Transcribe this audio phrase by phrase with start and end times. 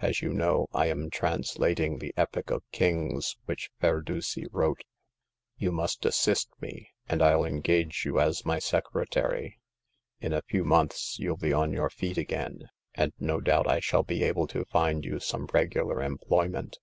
[0.00, 1.64] "As you know, I ^m \\^\v.^\^\^^ ^^ic«k 266 Hagar of
[2.00, 2.12] the Pawn Shop.
[2.28, 4.84] Epic of Kings which Ferdusi wrote.
[5.56, 9.60] You must assist me, and FU engage you as my secretary.
[10.20, 14.02] In a few months you'll be on your feet again, and no doubt I shall
[14.02, 16.76] be able to find you some regular employment.